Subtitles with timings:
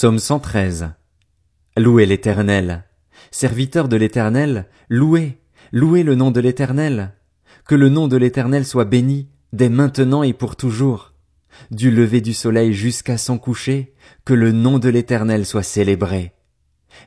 [0.00, 0.92] Psaume 113.
[1.76, 2.84] Louez l'Éternel.
[3.30, 5.42] Serviteurs de l'Éternel, louez,
[5.72, 7.12] louez le nom de l'Éternel.
[7.66, 11.12] Que le nom de l'Éternel soit béni, dès maintenant et pour toujours.
[11.70, 13.92] Du lever du soleil jusqu'à son coucher,
[14.24, 16.32] que le nom de l'Éternel soit célébré.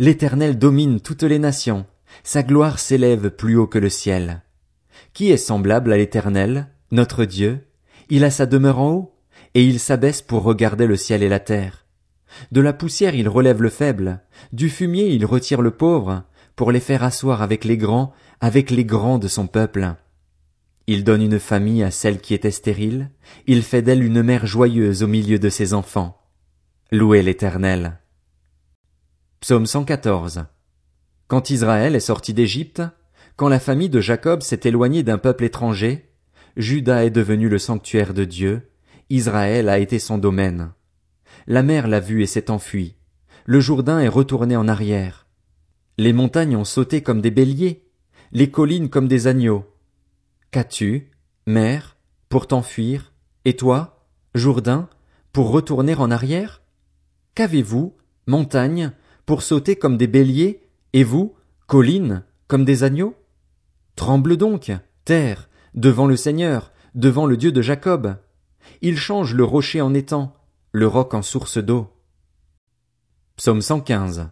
[0.00, 1.86] L'Éternel domine toutes les nations,
[2.24, 4.42] sa gloire s'élève plus haut que le ciel.
[5.12, 7.68] Qui est semblable à l'Éternel, notre Dieu?
[8.08, 9.14] Il a sa demeure en haut,
[9.54, 11.86] et il s'abaisse pour regarder le ciel et la terre.
[12.52, 14.20] De la poussière il relève le faible,
[14.52, 16.24] du fumier il retire le pauvre,
[16.56, 19.94] pour les faire asseoir avec les grands, avec les grands de son peuple.
[20.86, 23.10] Il donne une famille à celle qui était stérile,
[23.46, 26.20] il fait d'elle une mère joyeuse au milieu de ses enfants.
[26.90, 28.00] Louez l'Éternel.
[29.40, 30.44] Psaume 114.
[31.28, 32.82] Quand Israël est sorti d'Égypte,
[33.36, 36.10] quand la famille de Jacob s'est éloignée d'un peuple étranger,
[36.56, 38.70] Juda est devenu le sanctuaire de Dieu,
[39.08, 40.72] Israël a été son domaine.
[41.46, 42.96] La mer l'a vu et s'est enfuie.
[43.44, 45.26] Le Jourdain est retourné en arrière.
[45.98, 47.88] Les montagnes ont sauté comme des béliers,
[48.32, 49.64] les collines comme des agneaux.
[50.50, 51.10] Qu'as-tu,
[51.46, 51.96] mer,
[52.28, 53.12] pour t'enfuir,
[53.44, 54.88] et toi, Jourdain,
[55.32, 56.62] pour retourner en arrière?
[57.34, 58.92] Qu'avez-vous, montagne,
[59.26, 61.34] pour sauter comme des béliers, et vous,
[61.66, 63.14] collines, comme des agneaux?
[63.96, 64.72] Tremble donc,
[65.04, 68.16] terre, devant le Seigneur, devant le Dieu de Jacob.
[68.82, 70.34] Il change le rocher en étang,
[70.72, 71.88] le roc en source d'eau.
[73.34, 74.30] Psaume 115.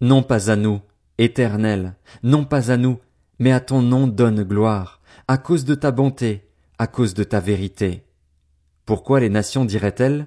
[0.00, 0.80] Non pas à nous,
[1.16, 2.98] éternel, non pas à nous,
[3.38, 7.38] mais à ton nom donne gloire, à cause de ta bonté, à cause de ta
[7.38, 8.04] vérité.
[8.84, 10.26] Pourquoi les nations diraient-elles,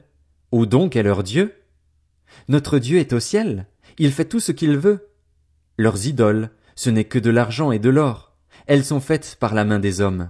[0.54, 1.54] Où donc est leur Dieu?
[2.48, 5.10] Notre Dieu est au ciel, il fait tout ce qu'il veut.
[5.78, 9.66] Leurs idoles, ce n'est que de l'argent et de l'or, elles sont faites par la
[9.66, 10.30] main des hommes.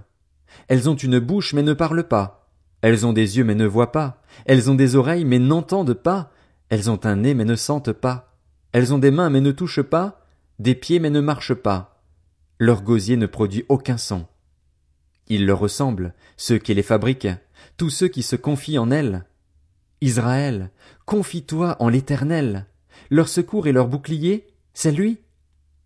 [0.66, 2.45] Elles ont une bouche mais ne parlent pas,
[2.82, 4.22] elles ont des yeux mais ne voient pas.
[4.44, 6.30] Elles ont des oreilles mais n'entendent pas.
[6.68, 8.36] Elles ont un nez mais ne sentent pas.
[8.72, 10.26] Elles ont des mains mais ne touchent pas.
[10.58, 12.02] Des pieds mais ne marchent pas.
[12.58, 14.26] Leur gosier ne produit aucun son.
[15.28, 17.28] Ils leur ressemblent, ceux qui les fabriquent,
[17.76, 19.26] tous ceux qui se confient en elles.
[20.00, 20.70] Israël,
[21.04, 22.66] confie-toi en l'Éternel.
[23.10, 25.18] Leur secours et leur bouclier, c'est lui.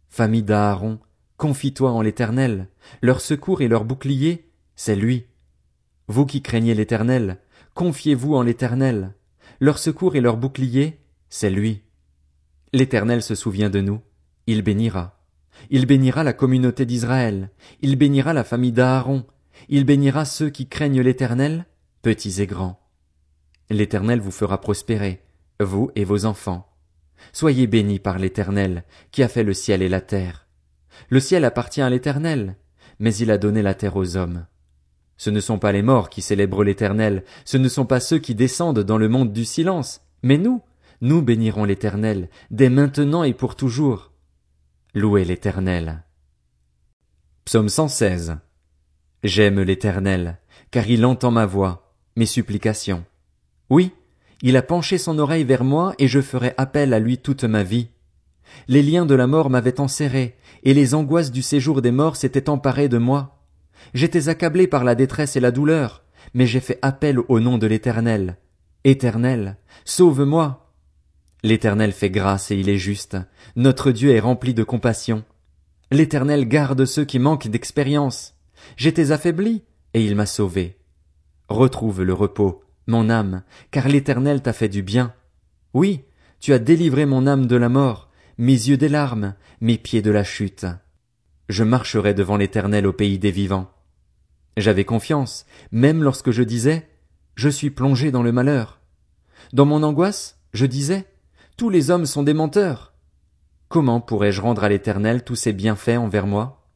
[0.09, 0.99] Famille d'Aaron,
[1.37, 2.69] confie-toi en l'Éternel.
[3.03, 5.27] Leur secours et leur bouclier, c'est lui.
[6.11, 7.39] Vous qui craignez l'Éternel,
[7.75, 9.15] confiez-vous en l'Éternel.
[9.61, 10.99] Leur secours et leur bouclier,
[11.29, 11.85] c'est lui.
[12.73, 14.01] L'Éternel se souvient de nous,
[14.49, 15.23] il bénira.
[15.71, 17.51] Il bénira la communauté d'Israël,
[17.81, 19.25] il bénira la famille d'Aaron,
[19.69, 21.65] il bénira ceux qui craignent l'Éternel,
[22.03, 22.81] petits et grands.
[23.71, 25.23] L'Éternel vous fera prospérer,
[25.61, 26.75] vous et vos enfants.
[27.33, 28.83] Soyez bénis par l'Éternel,
[29.13, 30.49] qui a fait le ciel et la terre.
[31.09, 32.57] Le ciel appartient à l'Éternel,
[32.99, 34.47] mais il a donné la terre aux hommes.
[35.21, 38.35] Ce ne sont pas les morts qui célèbrent l'Éternel, ce ne sont pas ceux qui
[38.35, 40.63] descendent dans le monde du silence, mais nous,
[41.03, 44.13] nous bénirons l'Éternel, dès maintenant et pour toujours.
[44.95, 46.05] Louez l'Éternel.
[47.45, 48.39] Psaume 116.
[49.23, 50.39] J'aime l'Éternel,
[50.71, 53.05] car il entend ma voix, mes supplications.
[53.69, 53.93] Oui,
[54.41, 57.63] il a penché son oreille vers moi et je ferai appel à lui toute ma
[57.63, 57.91] vie.
[58.69, 62.49] Les liens de la mort m'avaient enserré, et les angoisses du séjour des morts s'étaient
[62.49, 63.40] emparées de moi.
[63.95, 66.05] J'étais accablé par la détresse et la douleur,
[66.35, 68.37] mais j'ai fait appel au nom de l'Éternel.
[68.85, 70.73] Éternel, sauve-moi.
[71.43, 73.17] L'Éternel fait grâce et il est juste.
[73.57, 75.25] Notre Dieu est rempli de compassion.
[75.91, 78.35] L'Éternel garde ceux qui manquent d'expérience.
[78.77, 79.63] J'étais affaibli,
[79.95, 80.79] et il m'a sauvé.
[81.49, 85.15] Retrouve le repos, mon âme, car l'Éternel t'a fait du bien.
[85.75, 86.05] Oui,
[86.39, 88.09] tu as délivré mon âme de la mort,
[88.39, 90.67] mes yeux des larmes, mes pieds de la chute
[91.51, 93.71] je marcherai devant l'Éternel au pays des vivants.
[94.57, 96.89] J'avais confiance, même lorsque je disais
[97.35, 98.81] Je suis plongé dans le malheur.
[99.53, 101.07] Dans mon angoisse, je disais
[101.57, 102.95] Tous les hommes sont des menteurs.
[103.69, 106.69] Comment pourrais je rendre à l'Éternel tous ses bienfaits envers moi?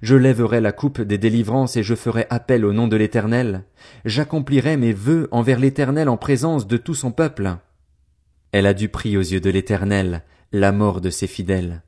[0.00, 3.64] Je lèverai la coupe des délivrances et je ferai appel au nom de l'Éternel.
[4.06, 7.56] J'accomplirai mes vœux envers l'Éternel en présence de tout son peuple.
[8.52, 10.22] Elle a du prix aux yeux de l'Éternel,
[10.52, 11.82] la mort de ses fidèles.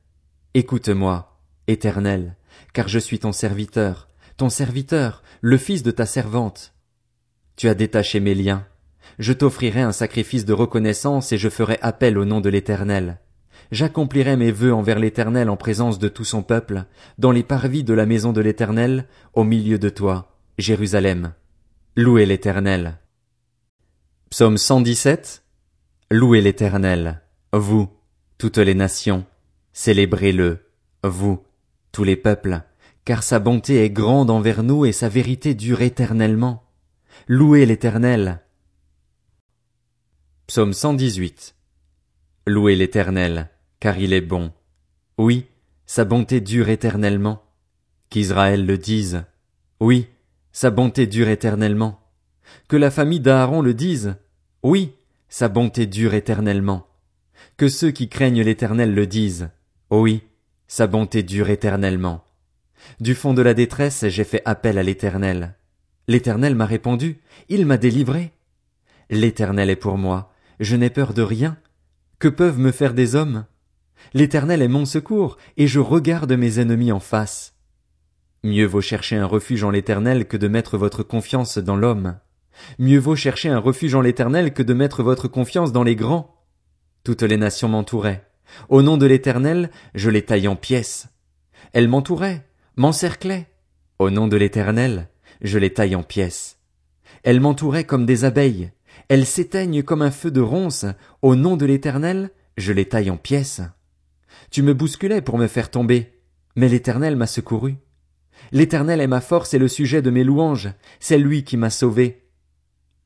[0.52, 1.35] Écoute-moi,
[1.66, 2.36] Éternel,
[2.72, 6.74] car je suis ton serviteur, ton serviteur, le fils de ta servante.
[7.56, 8.66] Tu as détaché mes liens.
[9.18, 13.18] Je t'offrirai un sacrifice de reconnaissance et je ferai appel au nom de l'Éternel.
[13.72, 16.84] J'accomplirai mes vœux envers l'Éternel en présence de tout son peuple,
[17.18, 21.32] dans les parvis de la maison de l'Éternel, au milieu de toi, Jérusalem.
[21.96, 22.98] Louez l'Éternel.
[24.30, 25.42] Psaume 117.
[26.10, 27.22] Louez l'Éternel,
[27.52, 27.88] vous,
[28.38, 29.24] toutes les nations,
[29.72, 30.70] célébrez-le,
[31.02, 31.42] vous,
[32.04, 32.62] les peuples,
[33.04, 36.64] car sa bonté est grande envers nous et sa vérité dure éternellement.
[37.28, 38.40] Louez l'Éternel.
[40.46, 41.54] Psaume 118.
[42.46, 43.50] Louez l'Éternel,
[43.80, 44.52] car il est bon.
[45.18, 45.46] Oui,
[45.86, 47.42] sa bonté dure éternellement.
[48.10, 49.24] Qu'Israël le dise.
[49.80, 50.08] Oui,
[50.52, 52.00] sa bonté dure éternellement.
[52.68, 54.16] Que la famille d'Aaron le dise.
[54.62, 54.92] Oui,
[55.28, 56.86] sa bonté dure éternellement.
[57.56, 59.50] Que ceux qui craignent l'Éternel le disent.
[59.90, 60.22] Oui,
[60.68, 62.24] sa bonté dure éternellement.
[63.00, 65.56] Du fond de la détresse, j'ai fait appel à l'Éternel.
[66.08, 68.32] L'Éternel m'a répondu, il m'a délivré.
[69.10, 71.56] L'Éternel est pour moi, je n'ai peur de rien.
[72.18, 73.44] Que peuvent me faire des hommes?
[74.14, 77.54] L'Éternel est mon secours, et je regarde mes ennemis en face.
[78.44, 82.18] Mieux vaut chercher un refuge en l'Éternel que de mettre votre confiance dans l'homme.
[82.78, 86.44] Mieux vaut chercher un refuge en l'Éternel que de mettre votre confiance dans les grands.
[87.04, 88.25] Toutes les nations m'entouraient.
[88.68, 91.08] Au nom de l'Éternel, je les taille en pièces.
[91.72, 92.46] Elles m'entouraient,
[92.76, 93.48] m'encerclaient.
[93.98, 95.08] Au nom de l'Éternel,
[95.40, 96.58] je les taille en pièces.
[97.22, 98.70] Elles m'entouraient comme des abeilles.
[99.08, 100.86] Elles s'éteignent comme un feu de ronce.
[101.22, 103.62] Au nom de l'Éternel, je les taille en pièces.
[104.50, 106.12] Tu me bousculais pour me faire tomber,
[106.54, 107.76] mais l'Éternel m'a secouru.
[108.52, 110.70] L'Éternel est ma force et le sujet de mes louanges,
[111.00, 112.25] c'est lui qui m'a sauvé.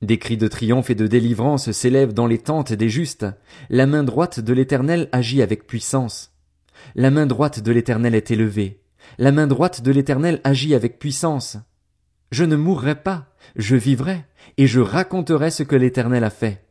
[0.02, 3.26] Des cris de triomphe et de délivrance s'élèvent dans les tentes des justes.
[3.68, 6.32] La main droite de l'Éternel agit avec puissance.
[6.94, 8.80] La main droite de l'Éternel est élevée.
[9.18, 11.58] La main droite de l'Éternel agit avec puissance.
[12.32, 13.26] Je ne mourrai pas,
[13.56, 14.24] je vivrai,
[14.56, 16.64] et je raconterai ce que l'Éternel a fait.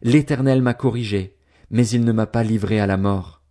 [0.00, 1.36] L'Éternel m'a corrigé,
[1.70, 3.42] mais il ne m'a pas livré à la mort.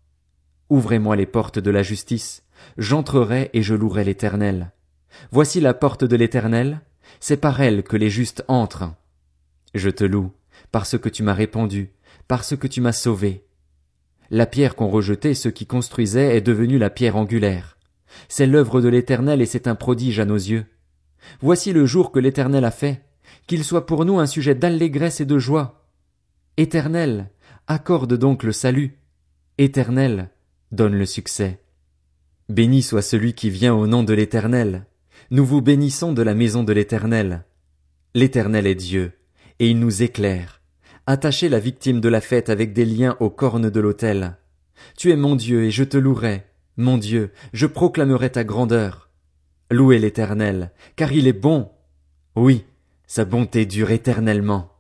[0.70, 2.44] Ouvrez-moi les portes de la justice,
[2.78, 4.72] j'entrerai et je louerai l'Éternel.
[5.32, 6.82] Voici la porte de l'Éternel,
[7.20, 8.96] c'est par elle que les justes entrent.
[9.74, 10.32] Je te loue,
[10.72, 11.92] parce que tu m'as répondu,
[12.28, 13.46] parce que tu m'as sauvé.
[14.30, 17.78] La pierre qu'ont rejetée ceux qui construisaient est devenue la pierre angulaire.
[18.30, 20.66] C'est l'œuvre de l'Éternel et c'est un prodige à nos yeux.
[21.42, 23.04] Voici le jour que l'Éternel a fait,
[23.48, 25.86] qu'il soit pour nous un sujet d'allégresse et de joie.
[26.58, 27.30] Éternel,
[27.68, 29.00] accorde donc le salut.
[29.58, 30.30] Éternel,
[30.72, 31.62] donne le succès.
[32.50, 34.86] Béni soit celui qui vient au nom de l'Éternel.
[35.30, 37.46] Nous vous bénissons de la maison de l'Éternel.
[38.14, 39.14] L'Éternel est Dieu,
[39.62, 40.60] et il nous éclaire.
[41.06, 44.38] Attachez la victime de la fête avec des liens aux cornes de l'autel.
[44.98, 46.46] Tu es mon Dieu, et je te louerai.
[46.78, 49.12] Mon Dieu, je proclamerai ta grandeur.
[49.70, 51.70] Louez l'Éternel, car il est bon.
[52.36, 52.66] Oui,
[53.06, 54.72] sa bonté dure éternellement.